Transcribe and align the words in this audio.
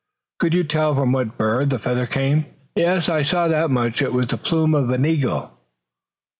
"Could 0.39 0.55
you 0.55 0.63
tell 0.63 0.95
from 0.95 1.11
what 1.11 1.37
bird 1.37 1.69
the 1.69 1.77
feather 1.77 2.07
came?" 2.07 2.47
"Yes, 2.73 3.07
I 3.07 3.21
saw 3.21 3.47
that 3.47 3.69
much. 3.69 4.01
It 4.01 4.13
was 4.13 4.29
the 4.29 4.37
plume 4.37 4.73
of 4.73 4.89
an 4.89 5.05
eagle." 5.05 5.55